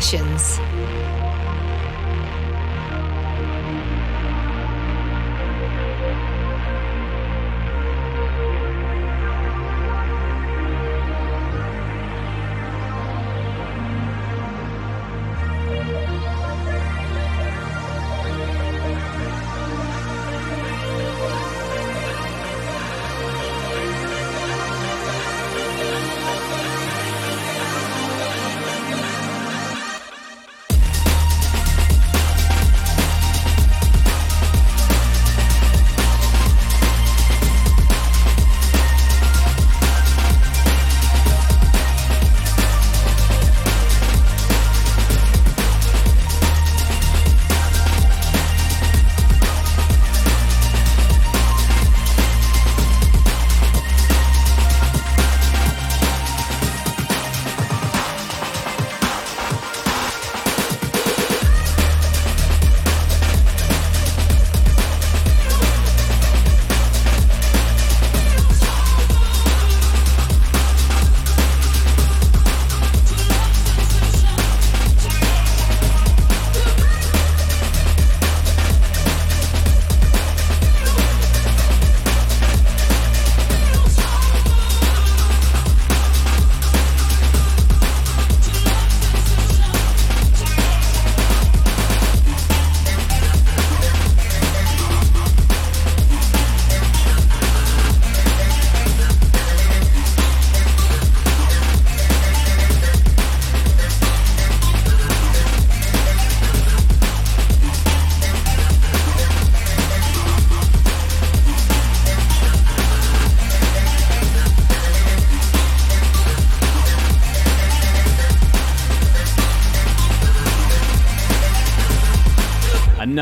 [0.00, 0.63] Sessions.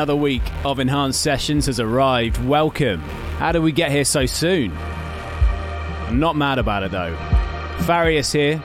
[0.03, 2.45] Another week of Enhanced Sessions has arrived.
[2.45, 2.99] Welcome.
[3.39, 4.77] How did we get here so soon?
[4.77, 7.15] I'm not mad about it though.
[7.83, 8.61] Farius here.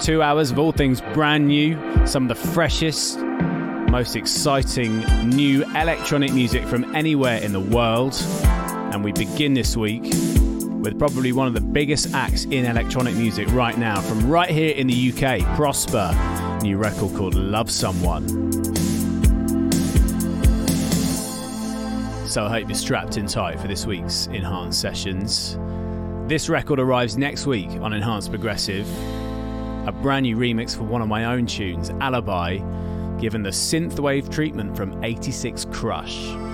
[0.00, 4.98] Two hours of all things brand new, some of the freshest, most exciting
[5.28, 8.20] new electronic music from anywhere in the world.
[8.42, 13.46] And we begin this week with probably one of the biggest acts in electronic music
[13.52, 16.60] right now from right here in the UK, Prospa.
[16.60, 18.51] New record called Love Someone.
[22.32, 25.58] So I hope you're strapped in tight for this week's Enhanced Sessions.
[26.28, 28.88] This record arrives next week on Enhanced Progressive,
[29.86, 32.56] a brand new remix for one of my own tunes, Alibi,
[33.20, 36.51] given the synthwave treatment from 86 Crush.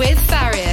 [0.00, 0.69] with Farius.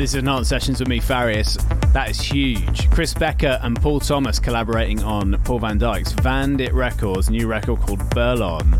[0.00, 1.58] This is Enhanced Sessions with me, Farius.
[1.92, 2.90] That is huge.
[2.90, 7.98] Chris Becker and Paul Thomas collaborating on Paul Van Dyk's Vandit Records new record called
[8.08, 8.78] Burlon.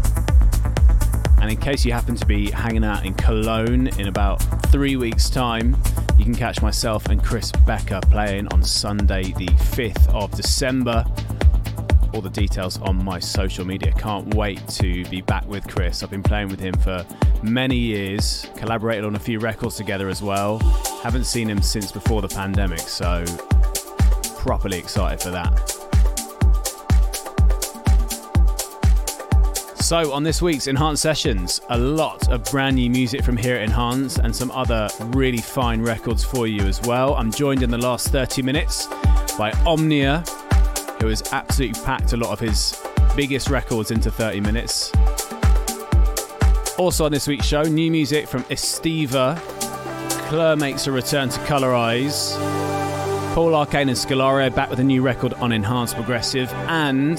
[1.43, 4.37] And in case you happen to be hanging out in Cologne in about
[4.73, 5.77] three weeks' time,
[6.17, 11.05] you can catch myself and Chris Becker playing on Sunday, the 5th of December.
[12.13, 13.93] All the details on my social media.
[13.93, 16.03] Can't wait to be back with Chris.
[16.03, 17.07] I've been playing with him for
[17.43, 20.59] many years, collaborated on a few records together as well.
[21.03, 23.25] Haven't seen him since before the pandemic, so
[24.39, 25.81] properly excited for that.
[29.91, 33.63] So, on this week's Enhanced Sessions, a lot of brand new music from here at
[33.63, 37.15] Enhanced and some other really fine records for you as well.
[37.17, 38.87] I'm joined in the last 30 minutes
[39.37, 40.23] by Omnia,
[41.01, 42.81] who has absolutely packed a lot of his
[43.17, 44.93] biggest records into 30 minutes.
[46.79, 49.39] Also on this week's show, new music from Estiva.
[50.29, 52.37] Claire makes a return to Colorize.
[53.35, 56.53] Paul Arcane and Scalario back with a new record on Enhanced Progressive.
[56.69, 57.19] And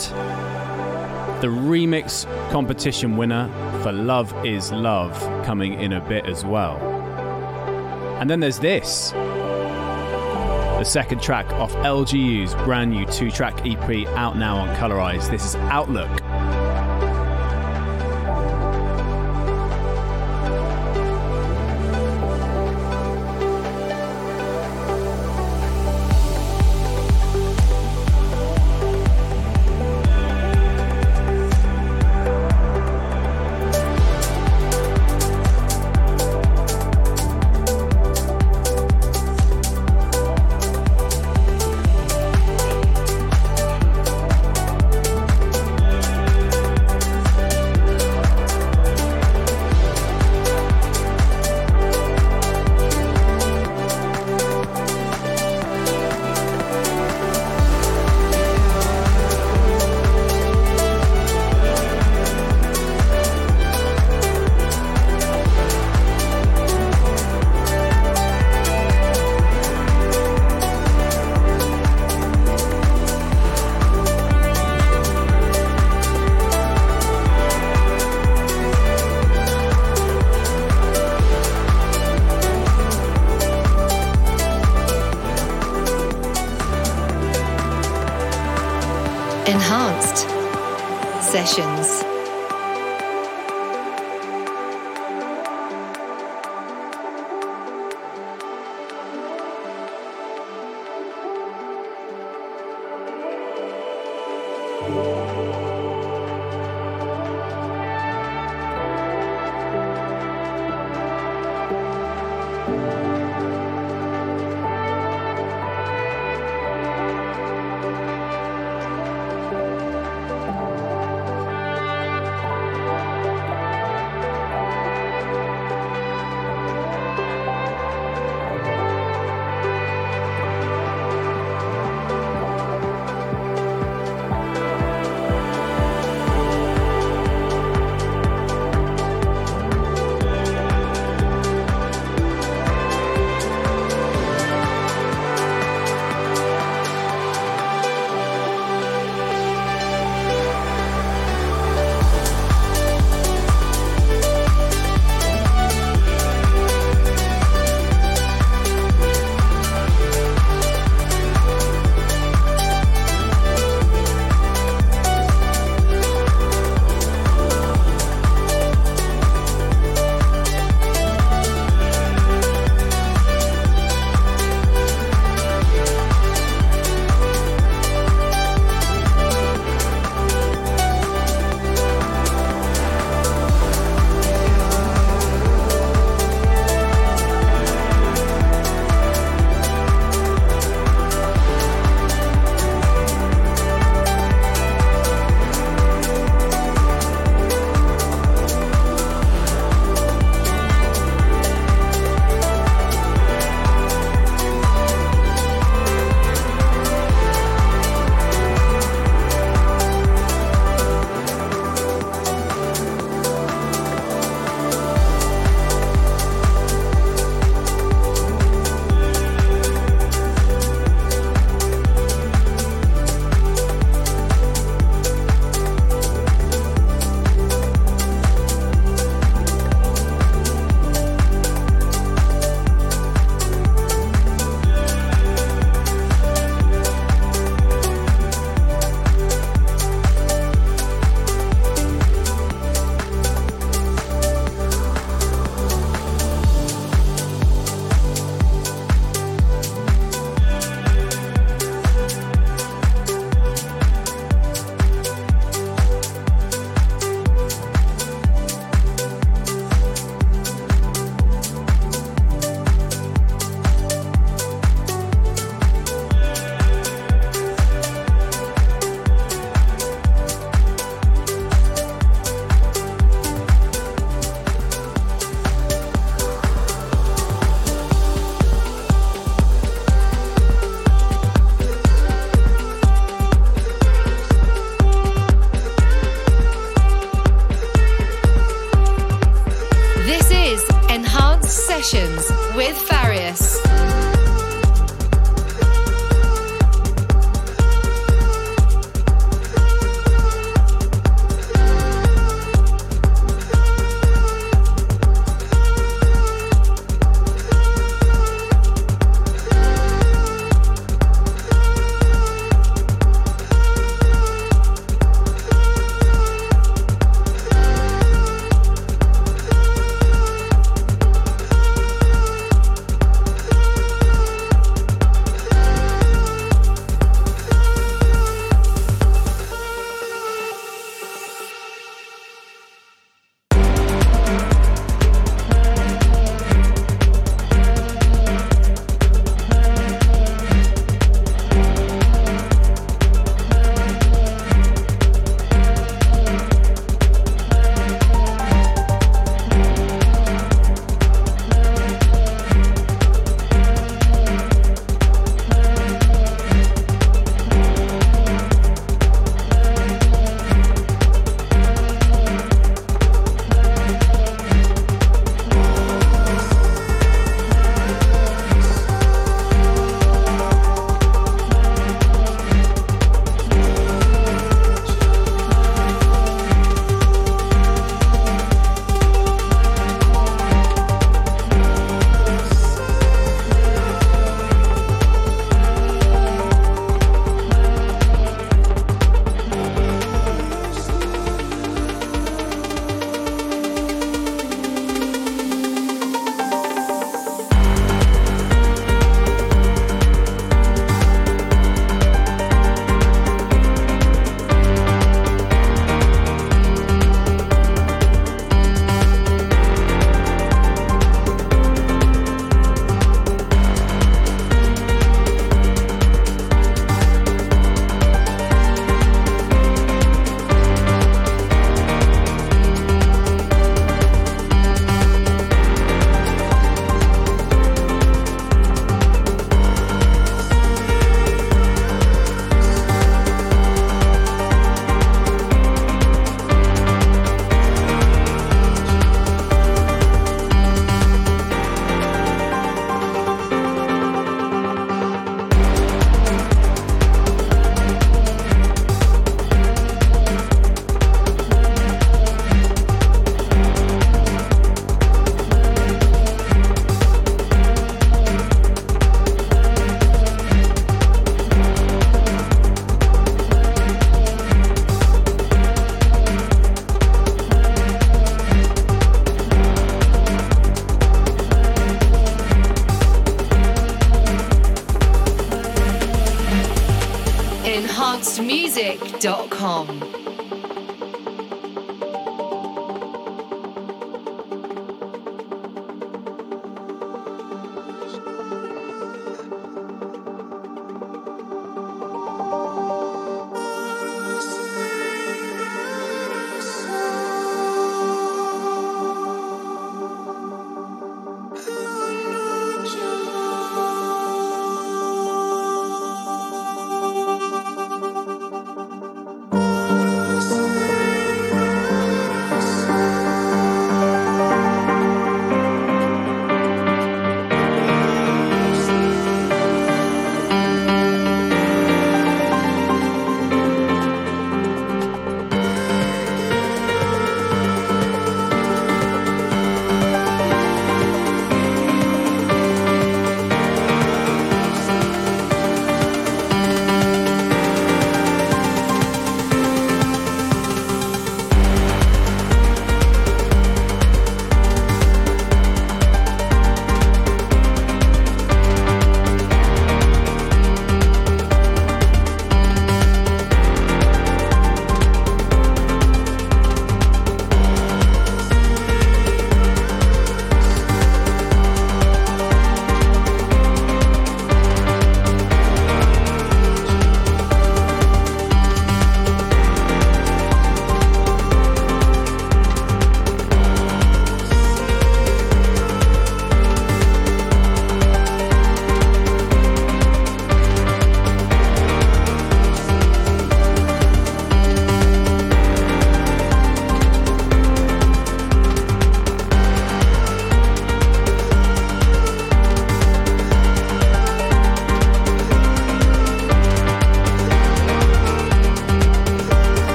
[1.41, 3.49] the remix competition winner
[3.81, 6.77] for Love is Love coming in a bit as well.
[8.19, 9.11] And then there's this
[10.81, 15.29] the second track off LGU's brand new two track EP out now on Colorize.
[15.29, 16.20] This is Outlook.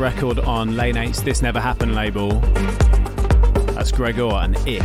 [0.00, 2.30] Record on Lane 8's This Never Happened label.
[3.74, 4.82] That's Gregor and If.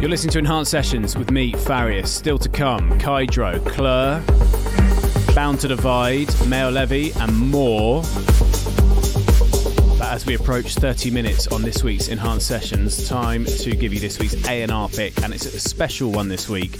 [0.00, 2.06] You're listening to Enhanced Sessions with me, Farius.
[2.06, 4.22] Still to come, Kydro, Clur,
[5.34, 8.02] Bound to Divide, Maor Levi, and more.
[9.98, 13.98] But as we approach 30 minutes on this week's Enhanced Sessions, time to give you
[13.98, 16.76] this week's A&R pick, and it's a special one this week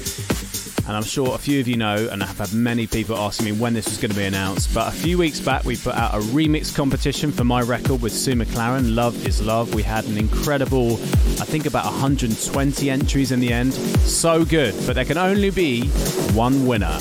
[0.89, 3.53] and I'm sure a few of you know, and I've had many people asking me
[3.53, 4.75] when this was going to be announced.
[4.75, 8.13] But a few weeks back, we put out a remix competition for my record with
[8.15, 9.75] Sue McLaren, Love is Love.
[9.75, 13.75] We had an incredible, I think about 120 entries in the end.
[13.75, 15.89] So good, but there can only be
[16.33, 16.97] one winner.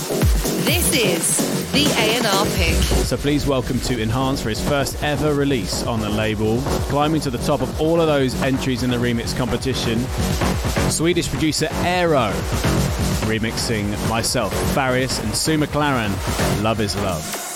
[0.65, 2.75] This is the A&R pick.
[3.05, 7.29] So please welcome to Enhance for his first ever release on the label, climbing to
[7.29, 10.05] the top of all of those entries in the remix competition.
[10.89, 12.33] Swedish producer Aero
[13.27, 16.11] remixing myself, Farius, and Sue McLaren.
[16.63, 17.46] Love is love.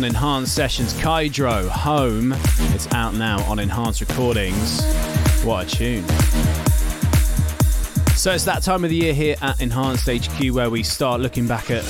[0.00, 0.94] On Enhanced Sessions.
[0.94, 2.32] Kaidro, Home.
[2.74, 4.82] It's out now on Enhanced Recordings.
[5.44, 6.08] What a tune.
[8.16, 11.46] So it's that time of the year here at Enhanced HQ where we start looking
[11.46, 11.84] back at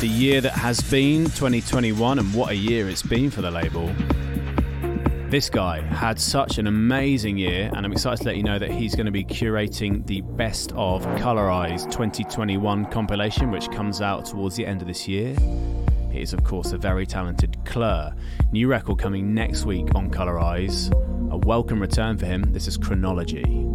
[0.00, 3.90] the year that has been 2021 and what a year it's been for the label.
[5.30, 8.70] This guy had such an amazing year, and I'm excited to let you know that
[8.70, 14.56] he's going to be curating the Best of Colorize 2021 compilation, which comes out towards
[14.56, 15.34] the end of this year
[16.12, 17.45] He is, of course, a very talented
[18.52, 20.90] New record coming next week on Colorize.
[21.30, 22.52] A welcome return for him.
[22.52, 23.65] This is Chronology.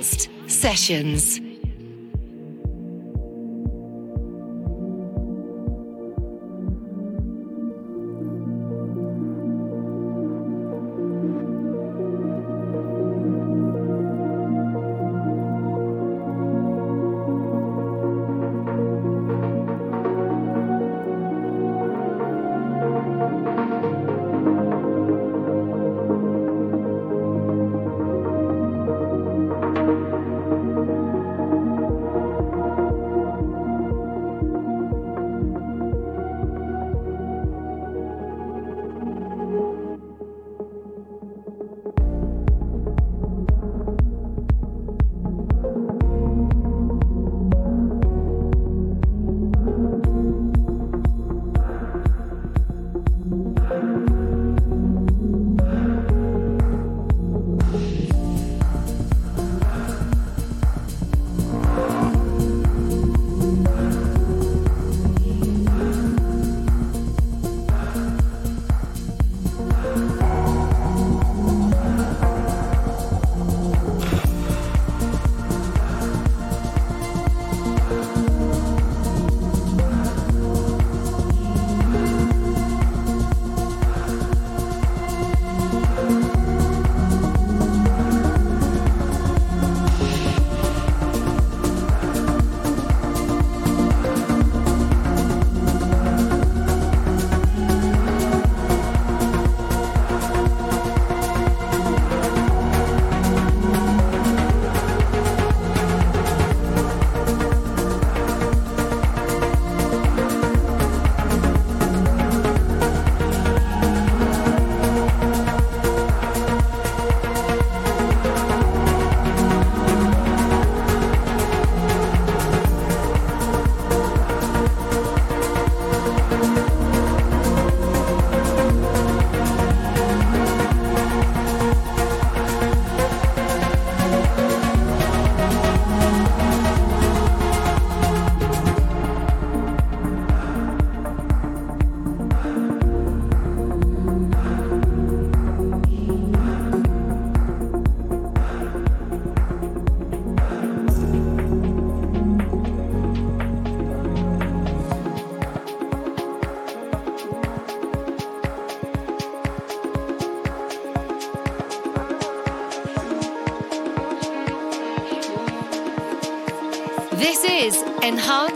[0.00, 1.39] Enhanced Sessions.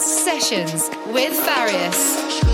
[0.01, 2.54] Sessions with Farius.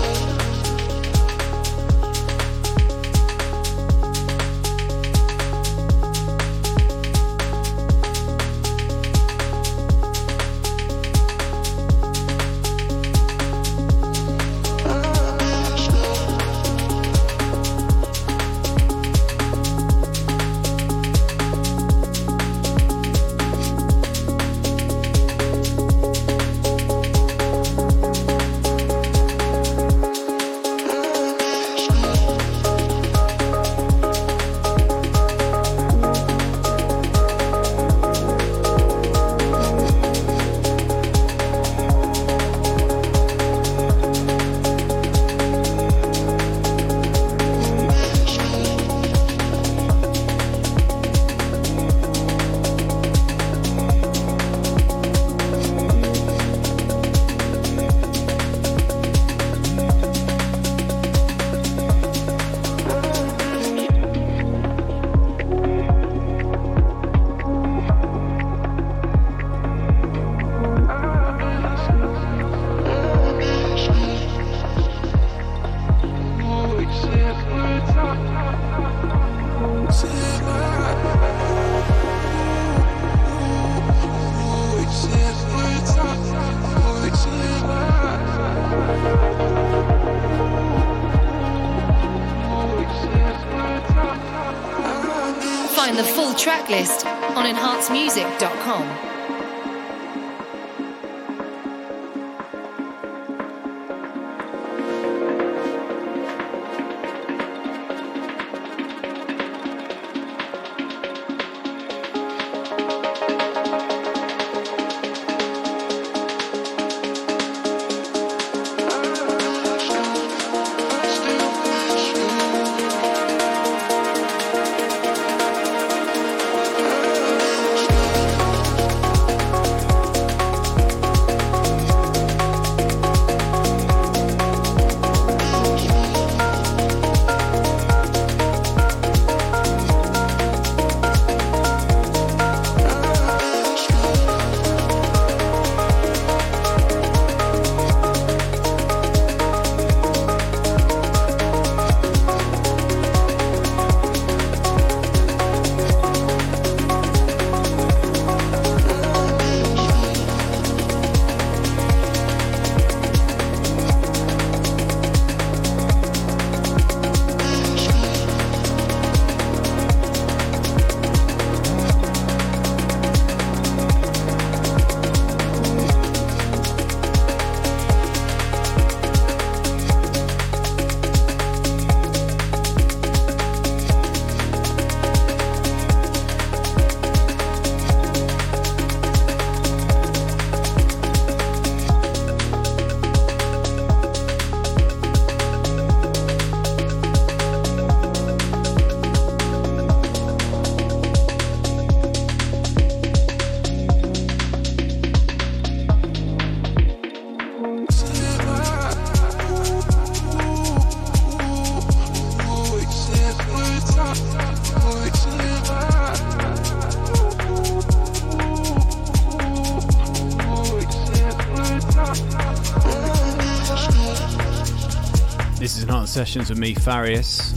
[226.11, 227.53] sessions with me, Farius,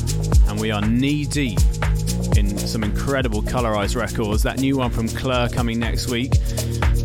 [0.49, 1.59] and we are knee deep
[2.37, 4.45] in some incredible Colorized records.
[4.45, 6.31] That new one from Claire coming next week.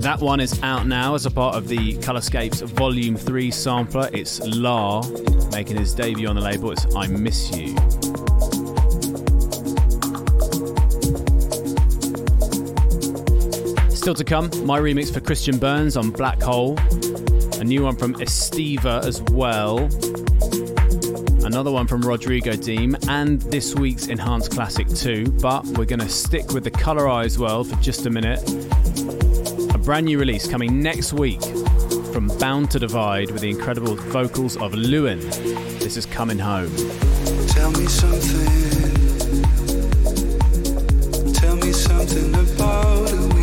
[0.01, 4.11] That one is out now as a part of the Colorscapes Volume 3 sampler.
[4.13, 5.01] It's La
[5.51, 6.71] making his debut on the label.
[6.71, 7.75] It's I Miss You.
[13.95, 16.77] Still to come, my remix for Christian Burns on Black Hole.
[17.59, 19.89] A new one from Estiva as well
[21.49, 25.31] another one from Rodrigo Deem, and this week's Enhanced Classic 2.
[25.41, 28.39] But we're going to stick with the Colorize world for just a minute.
[29.73, 31.41] A brand new release coming next week
[32.13, 35.21] from Bound to Divide with the incredible vocals of Lewin.
[35.79, 36.69] This is Coming Home.
[37.47, 38.93] Tell me something.
[41.33, 43.38] Tell me something about.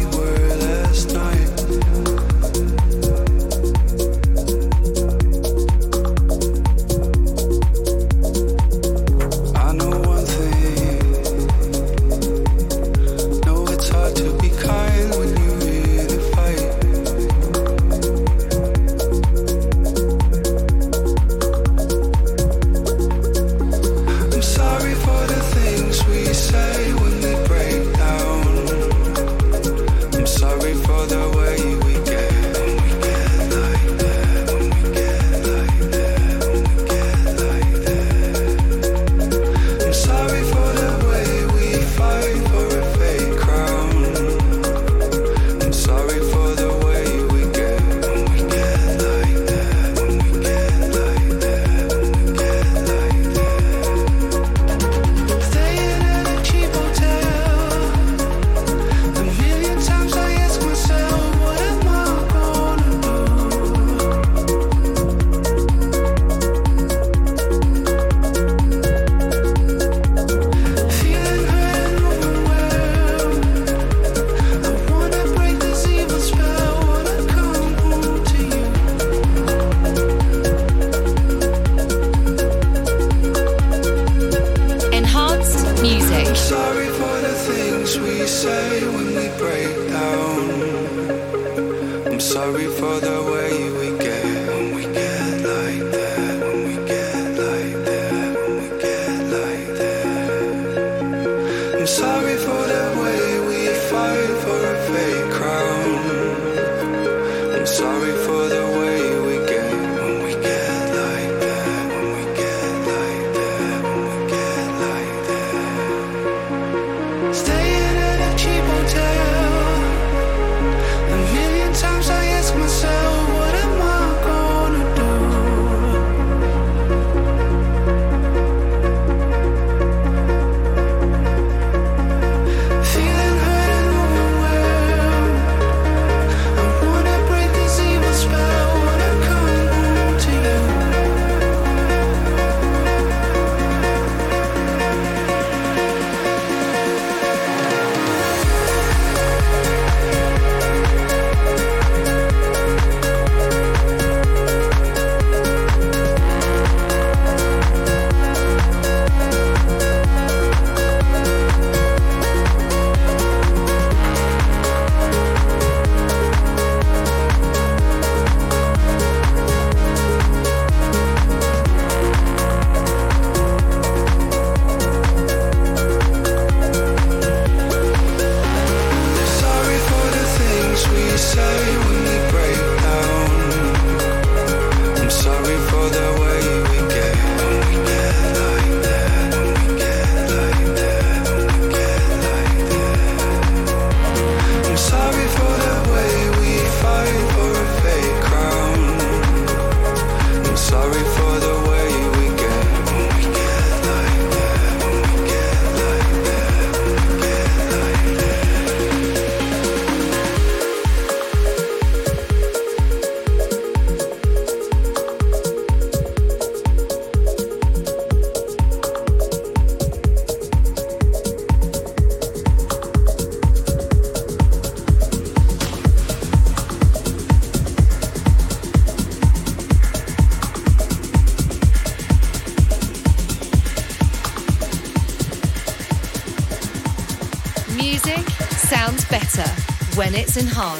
[240.36, 240.75] In Hall.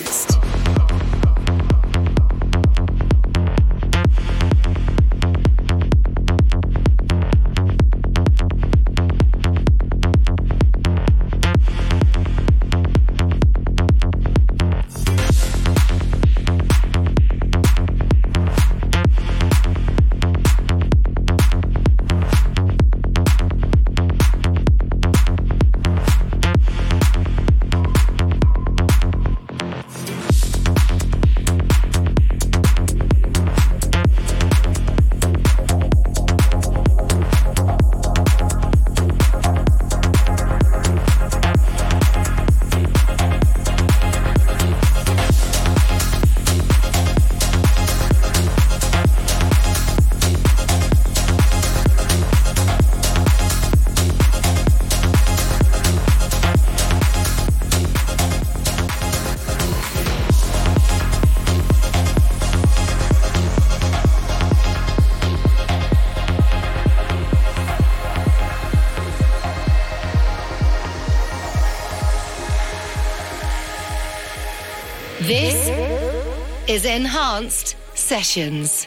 [76.77, 78.87] Is Enhanced Sessions.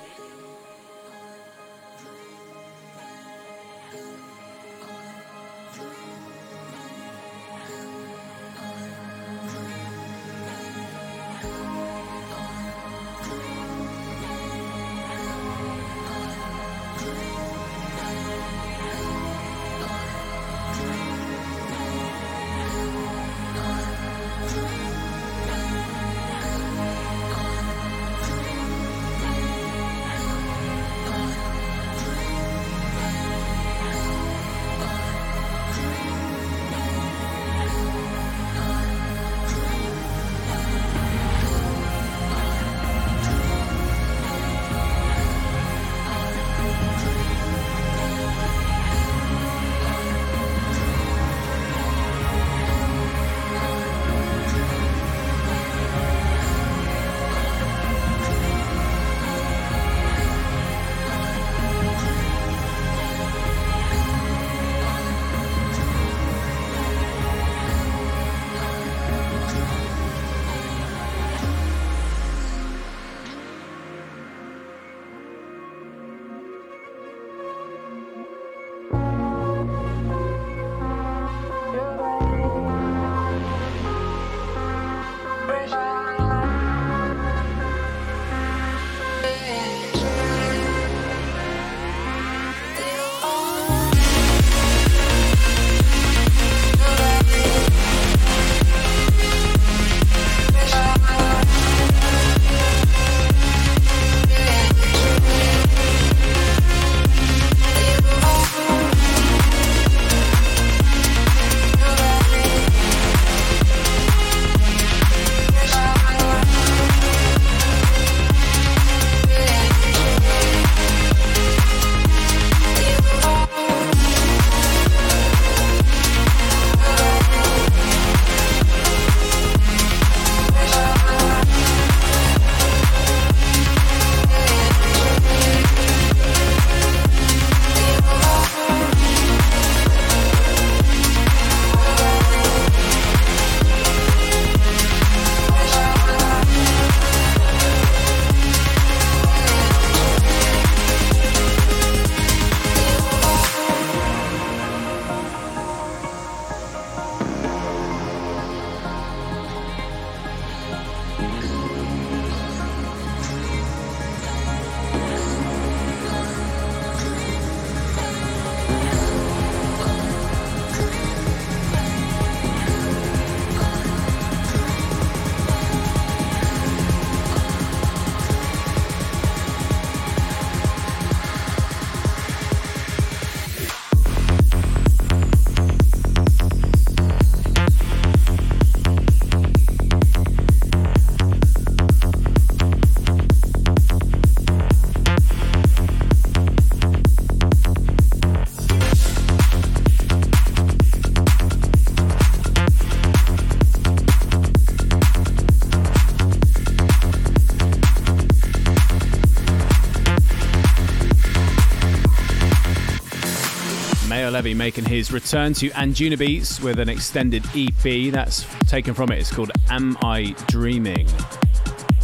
[214.42, 219.20] Levi making his return to Anjunabeats with an extended EP that's taken from it.
[219.20, 221.08] It's called Am I Dreaming?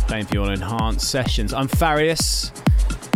[0.07, 1.53] Playing for you on enhanced sessions.
[1.53, 2.51] I'm Farius.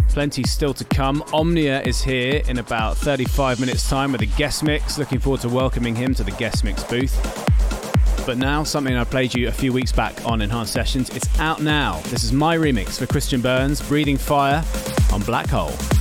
[0.10, 1.22] Plenty still to come.
[1.34, 4.98] Omnia is here in about 35 minutes' time with a guest mix.
[4.98, 8.26] Looking forward to welcoming him to the guest mix booth.
[8.26, 11.10] But now, something I played you a few weeks back on Enhanced Sessions.
[11.10, 12.00] It's out now.
[12.06, 14.64] This is my remix for Christian Burns, Breathing Fire
[15.12, 15.99] on Black Hole.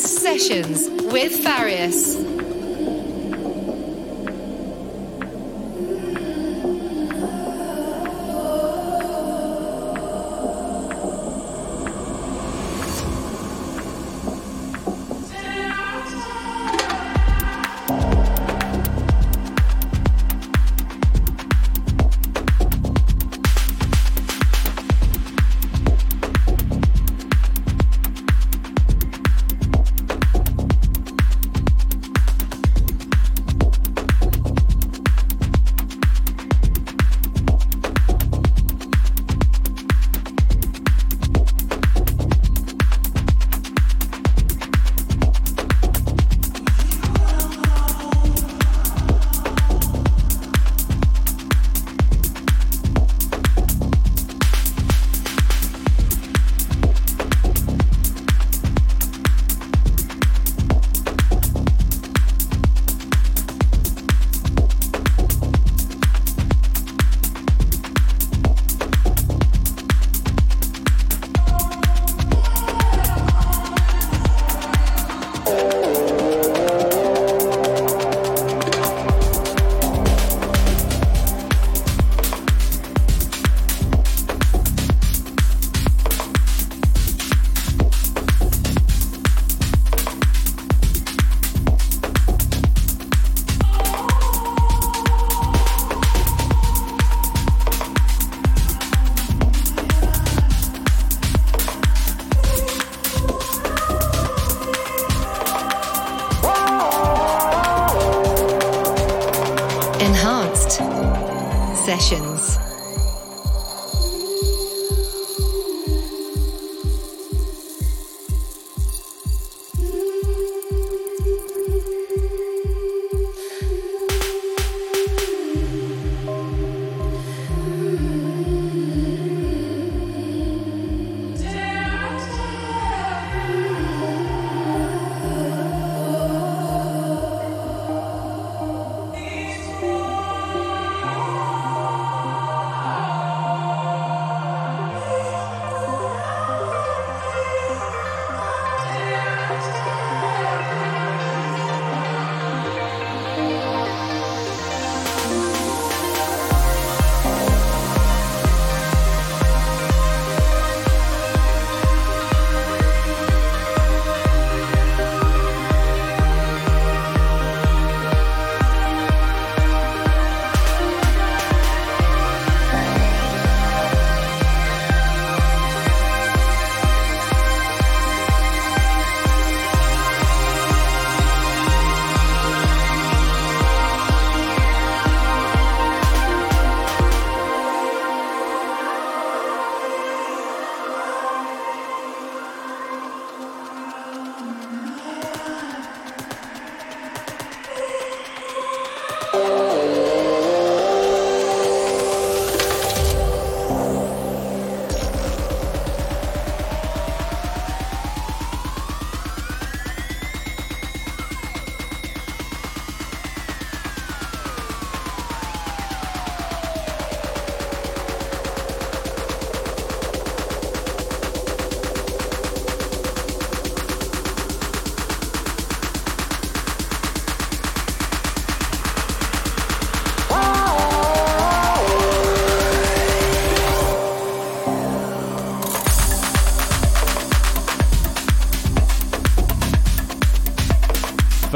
[0.00, 2.33] Sessions with Farius.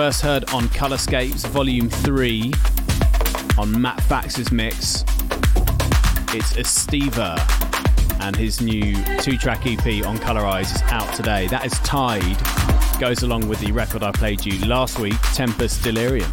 [0.09, 2.51] First heard on Colorscapes Volume 3
[3.59, 5.03] on Matt Fax's mix.
[6.33, 7.39] It's Estiva
[8.23, 11.47] and his new two track EP on Colorize is out today.
[11.49, 12.39] That is Tide,
[12.99, 16.33] goes along with the record I played you last week, Tempest Delirium.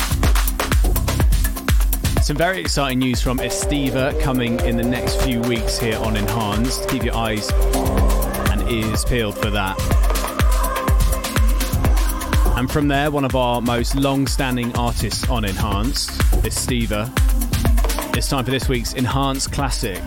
[2.22, 6.88] Some very exciting news from Estiva coming in the next few weeks here on Enhanced.
[6.88, 7.52] Keep your eyes
[8.52, 10.05] and ears peeled for that.
[12.58, 16.10] And from there, one of our most long standing artists on Enhanced,
[16.42, 17.12] Estiva.
[18.16, 20.02] It's time for this week's Enhanced Classic.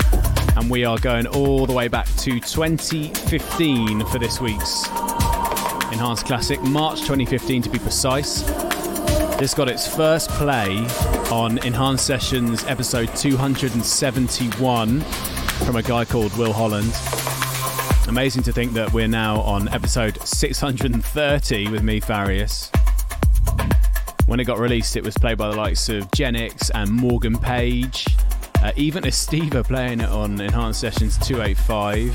[0.56, 4.86] And we are going all the way back to 2015 for this week's
[5.92, 8.40] Enhanced Classic, March 2015 to be precise.
[9.38, 10.78] This got its first play
[11.30, 16.94] on Enhanced Sessions episode 271 from a guy called Will Holland.
[18.08, 22.70] Amazing to think that we're now on episode 630 with me, Farius.
[24.26, 28.06] When it got released, it was played by the likes of Genix and Morgan Page,
[28.62, 32.14] uh, even Estiva playing it on Enhanced Sessions 285,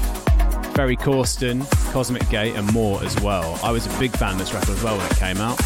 [0.73, 1.63] Ferry Corsten,
[1.93, 3.59] Cosmic Gate, and more as well.
[3.63, 5.61] I was a big fan of this record as well when it came out.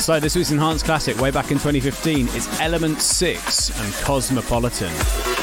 [0.00, 4.92] So, this week's Enhanced Classic, way back in 2015, is Element 6 and Cosmopolitan.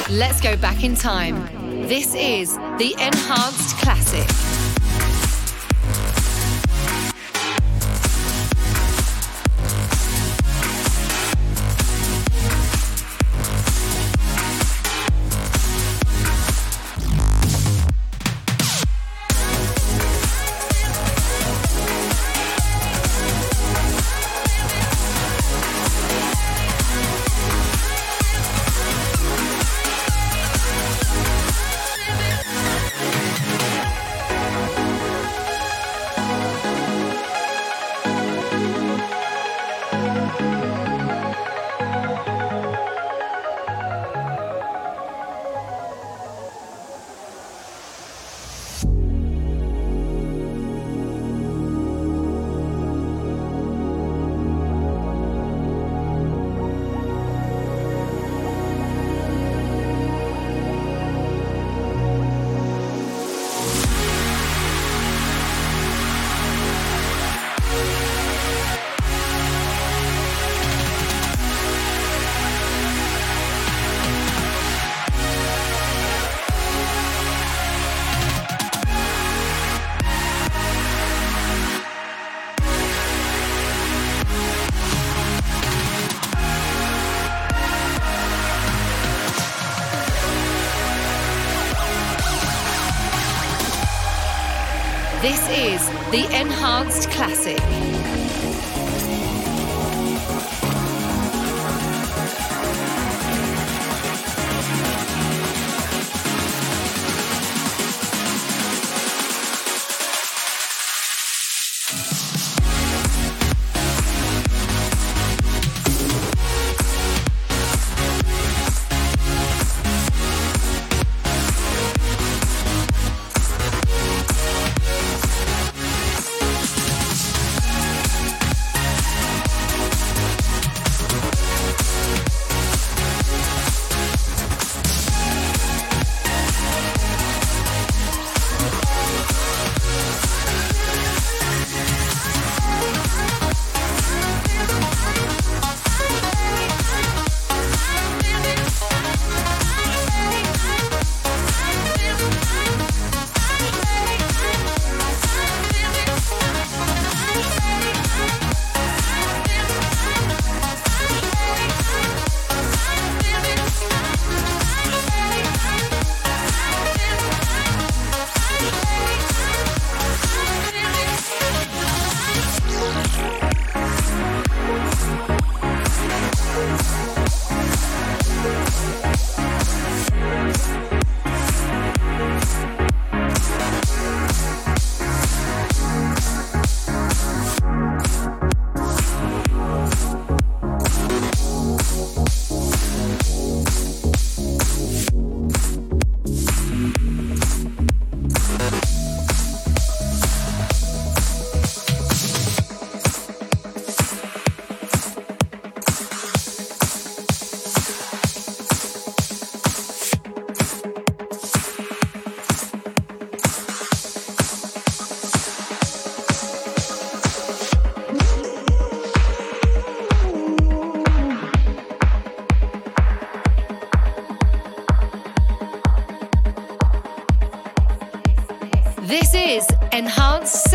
[0.09, 1.60] Let's go back in time
[1.91, 4.70] this is the Enhanced Classic.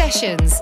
[0.07, 0.61] Sessions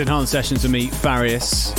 [0.00, 1.74] Enhanced Sessions with me, Farius.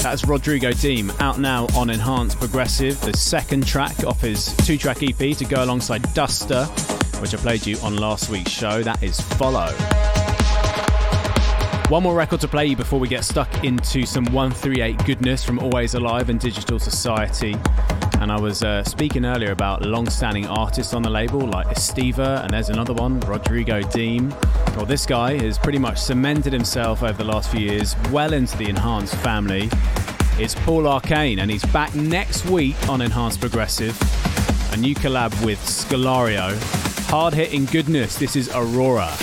[0.00, 5.02] That's Rodrigo Deem, out now on Enhanced Progressive, the second track off his two track
[5.02, 6.64] EP to go alongside Duster,
[7.20, 8.82] which I played you on last week's show.
[8.82, 9.72] That is Follow.
[11.88, 15.58] One more record to play you before we get stuck into some 138 goodness from
[15.58, 17.56] Always Alive and Digital Society.
[18.20, 22.42] And I was uh, speaking earlier about long standing artists on the label like Estiva,
[22.44, 24.32] and there's another one, Rodrigo Deem.
[24.76, 28.58] Well, this guy has pretty much cemented himself over the last few years well into
[28.58, 29.70] the Enhanced family.
[30.38, 33.98] It's Paul Arcane, and he's back next week on Enhanced Progressive.
[34.74, 36.54] A new collab with Scalario.
[37.08, 39.16] Hard hitting goodness, this is Aurora.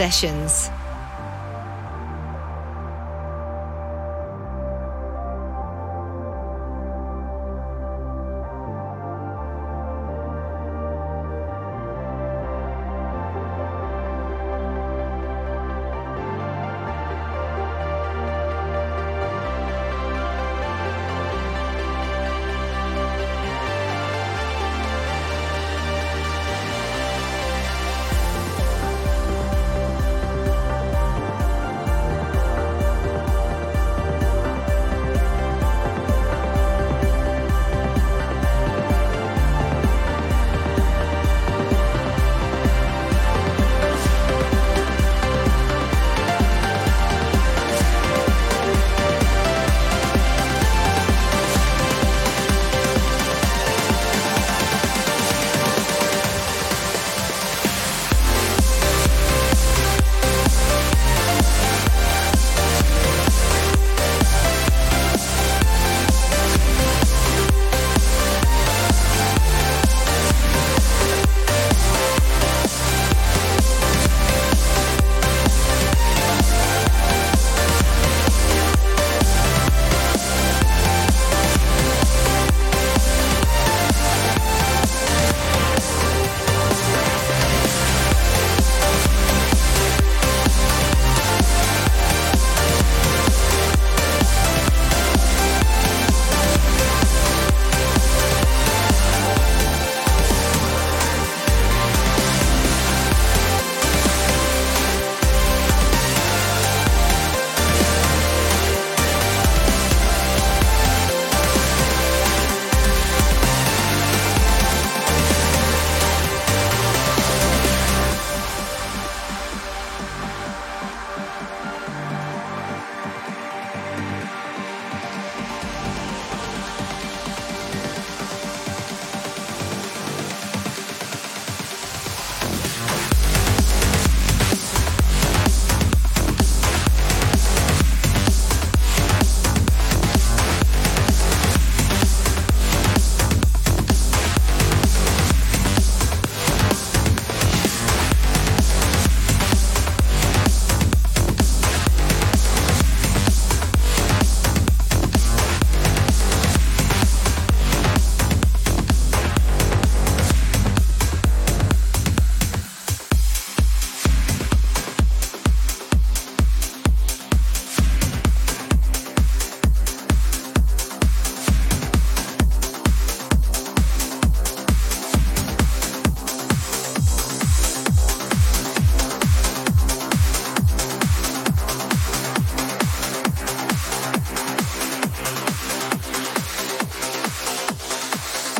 [0.00, 0.69] Sessions.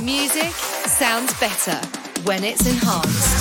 [0.03, 0.51] Music
[0.87, 1.77] sounds better
[2.25, 3.40] when it's enhanced.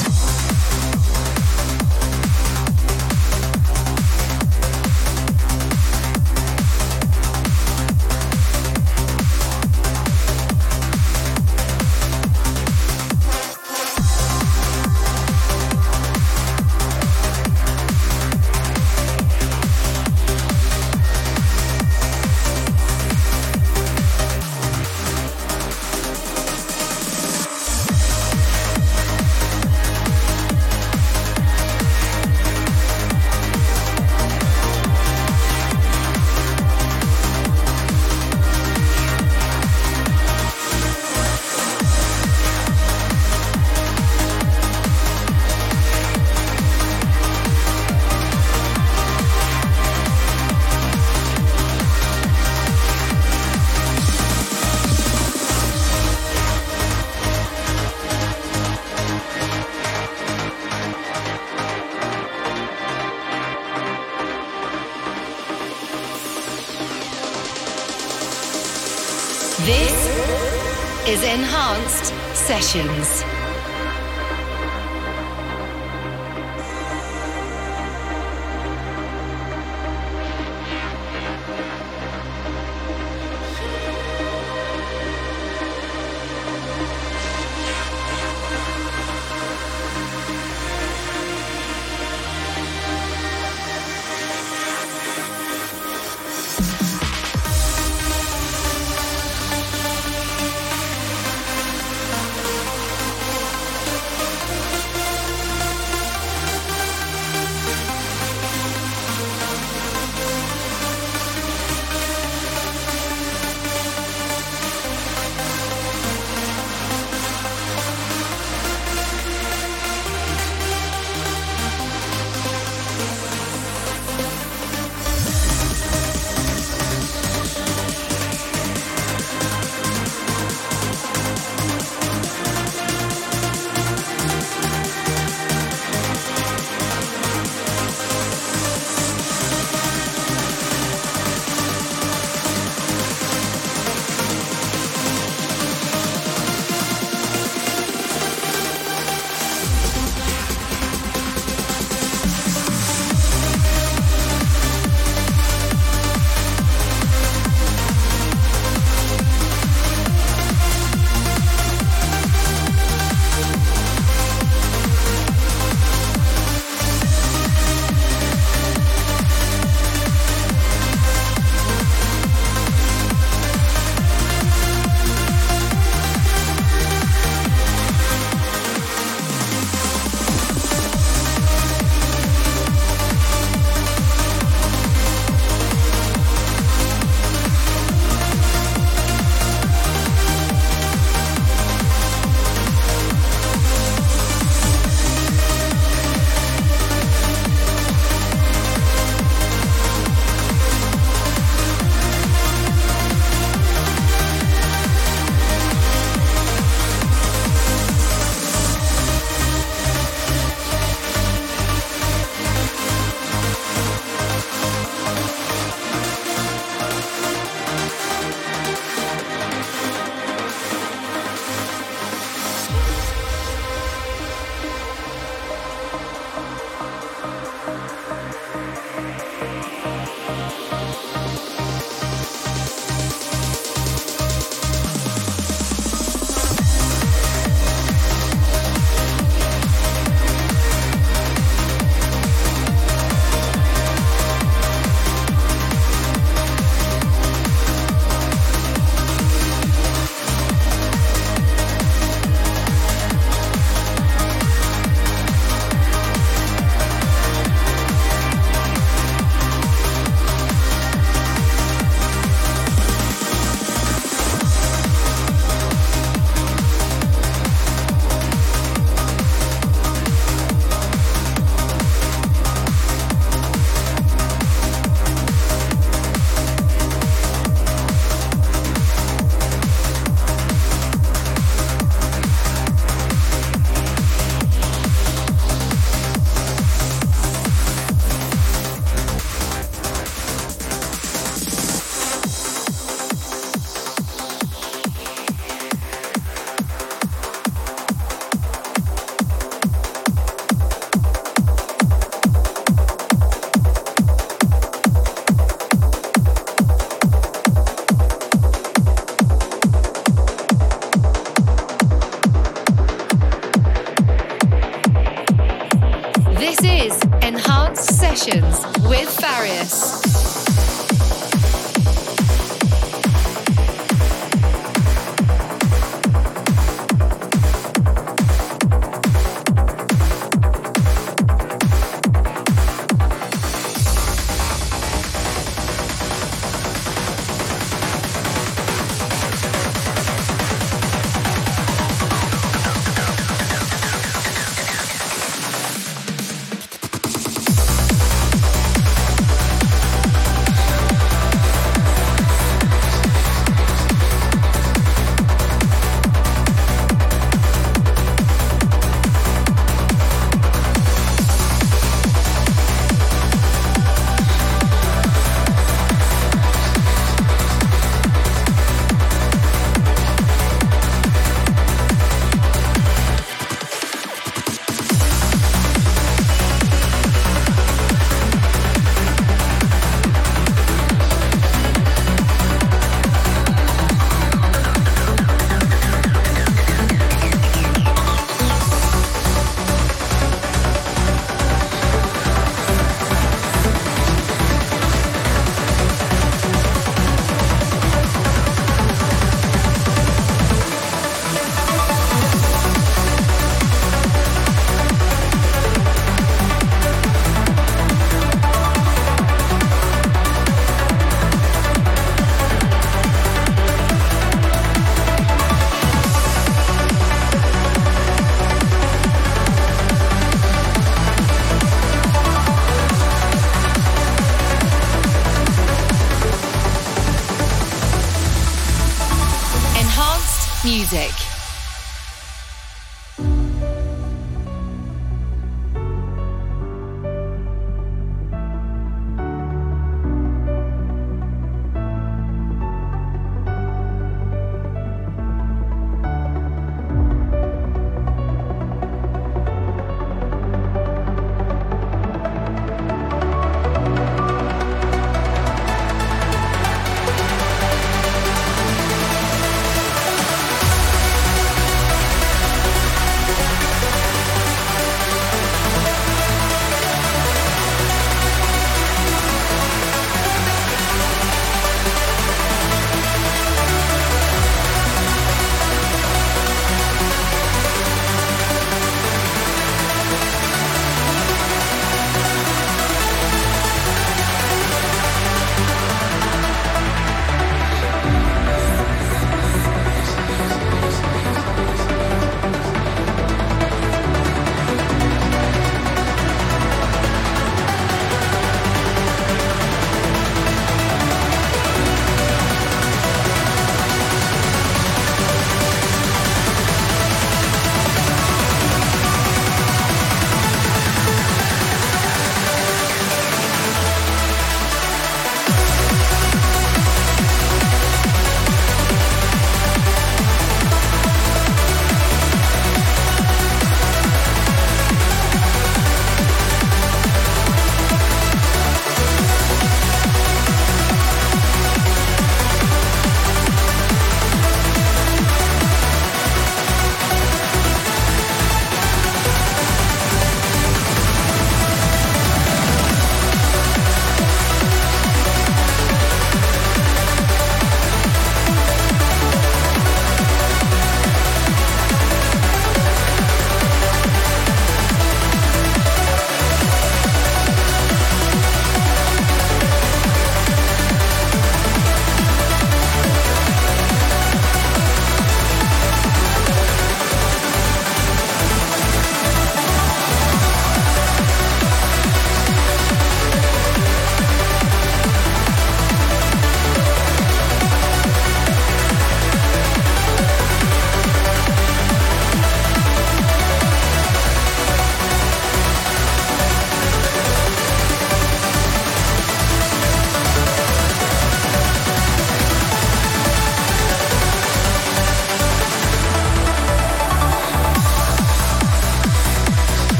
[72.61, 73.28] Sessions.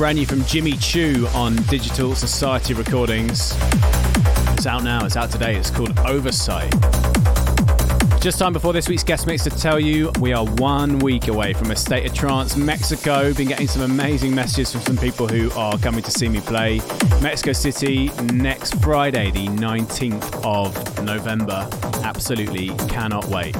[0.00, 3.54] Brand new from Jimmy Chu on Digital Society Recordings.
[4.54, 5.56] It's out now, it's out today.
[5.56, 6.72] It's called Oversight.
[8.18, 11.52] Just time before this week's guest mix to tell you we are one week away
[11.52, 13.34] from a state of trance Mexico.
[13.34, 16.80] Been getting some amazing messages from some people who are coming to see me play
[17.20, 21.68] Mexico City next Friday, the 19th of November.
[22.02, 23.54] Absolutely cannot wait.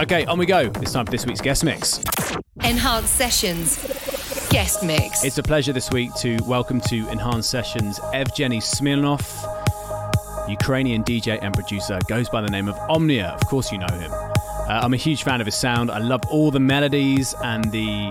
[0.00, 0.72] Okay, on we go.
[0.76, 2.00] It's time for this week's guest mix.
[2.64, 3.89] Enhanced Sessions
[4.60, 5.24] Guest Mix.
[5.24, 9.26] It's a pleasure this week to welcome to Enhanced Sessions Evgeny Smirnov.
[10.50, 13.28] Ukrainian DJ and producer, goes by the name of Omnia.
[13.28, 14.12] Of course, you know him.
[14.12, 15.90] Uh, I'm a huge fan of his sound.
[15.90, 18.10] I love all the melodies and the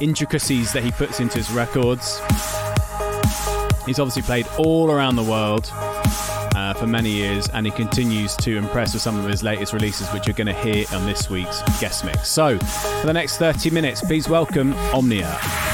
[0.00, 2.20] intricacies that he puts into his records.
[3.84, 5.68] He's obviously played all around the world
[6.54, 10.08] uh, for many years, and he continues to impress with some of his latest releases,
[10.10, 12.28] which you're going to hear on this week's guest mix.
[12.28, 12.56] So,
[13.00, 15.67] for the next 30 minutes, please welcome Omnia.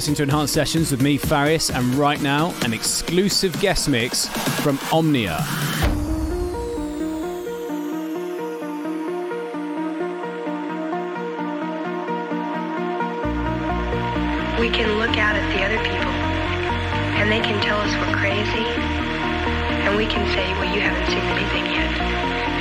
[0.00, 4.28] Listening to Enhanced Sessions with me, Farius, and right now, an exclusive guest mix
[4.62, 5.36] from Omnia.
[14.58, 16.14] We can look out at the other people
[17.20, 18.64] and they can tell us we're crazy
[19.84, 21.92] and we can say, well, you haven't seen anything yet.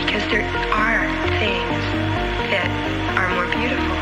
[0.06, 0.44] Because there
[0.74, 1.08] are
[1.40, 1.84] things
[2.52, 2.68] that
[3.18, 3.99] are more beautiful.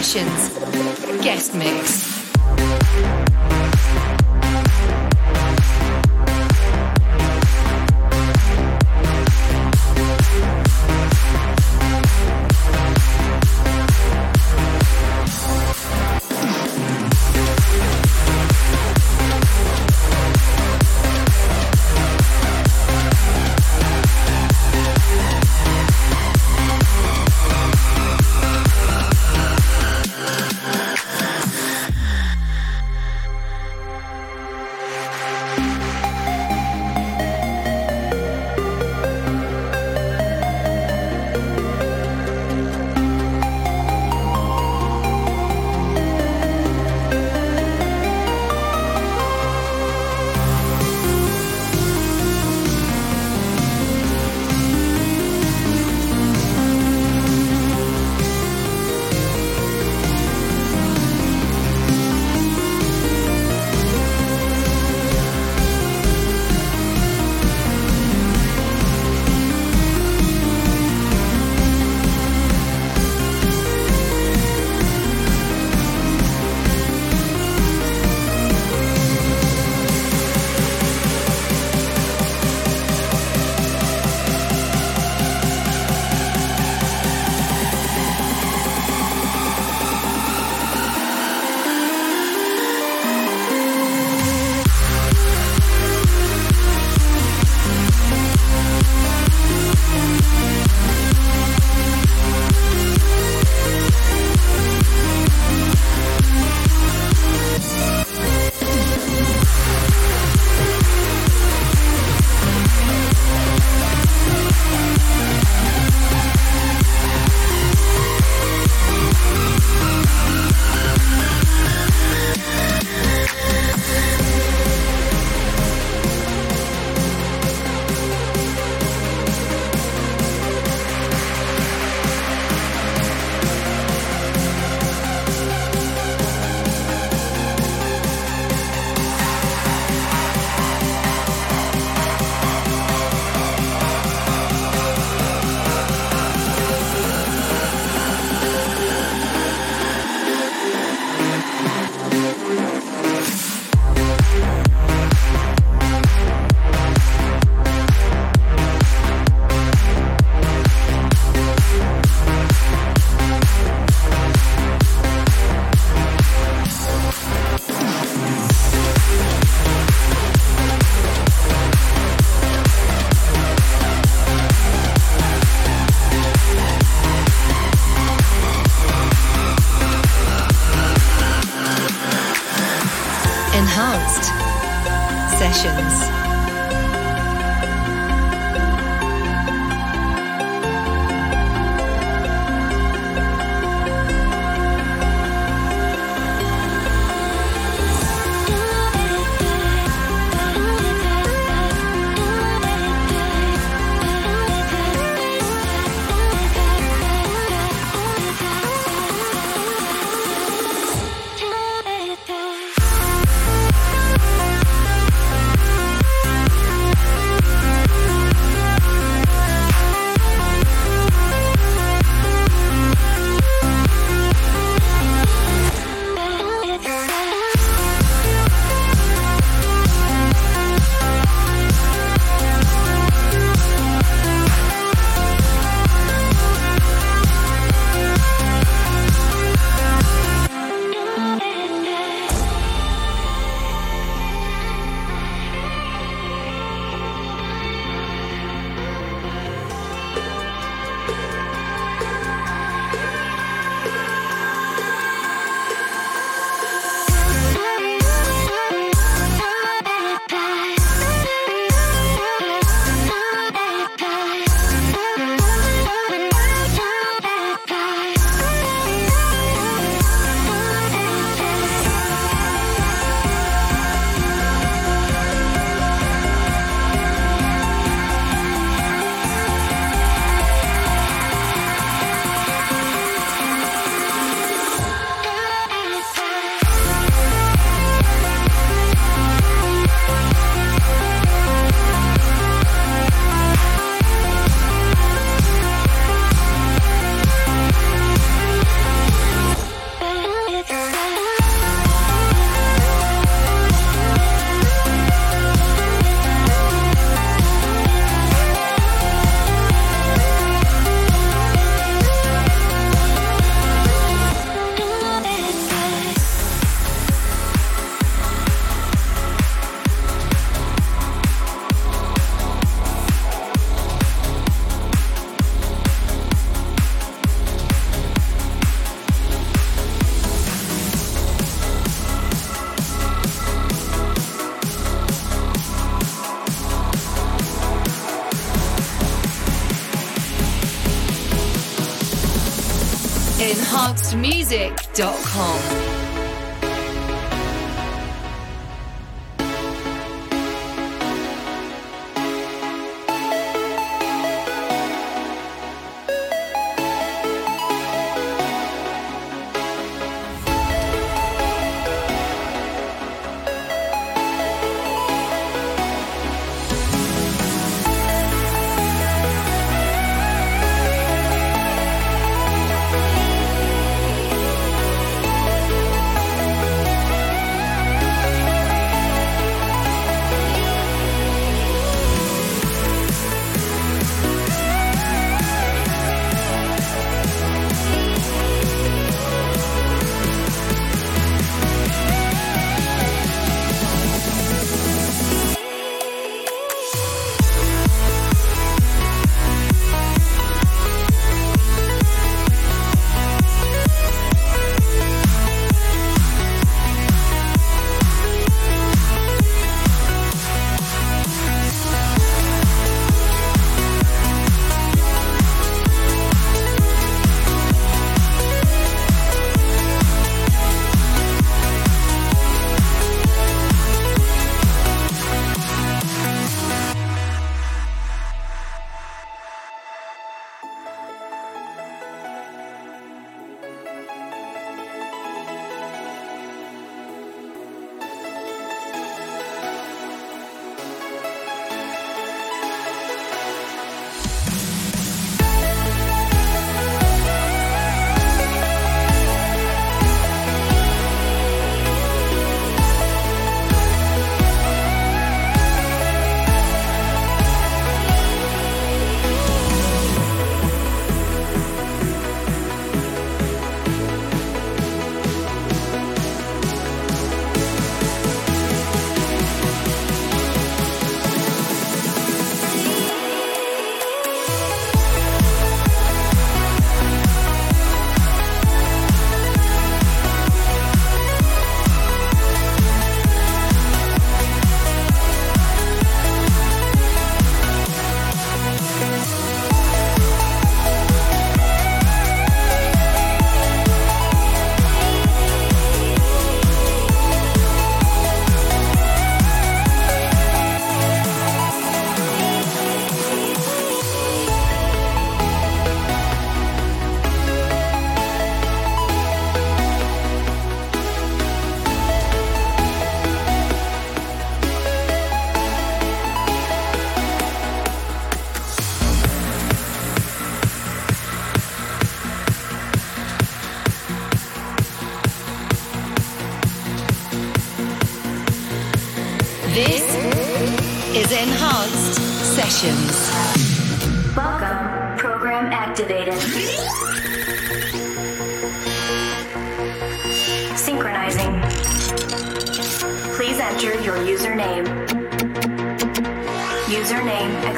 [0.00, 0.50] Sessions.
[1.24, 1.97] Guest Mix.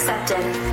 [0.00, 0.69] Accepted.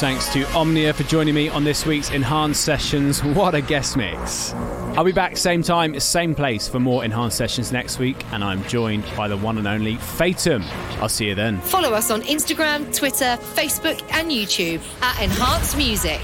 [0.00, 3.22] Thanks to Omnia for joining me on this week's Enhanced Sessions.
[3.22, 4.54] What a guest mix.
[4.96, 8.64] I'll be back same time, same place for more Enhanced Sessions next week, and I'm
[8.64, 10.62] joined by the one and only Fatum.
[11.02, 11.60] I'll see you then.
[11.60, 16.22] Follow us on Instagram, Twitter, Facebook, and YouTube at Enhanced Music.